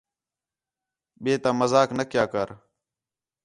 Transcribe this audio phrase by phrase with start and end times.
[1.21, 2.49] ٻئے تامذاق نہ کَیا کر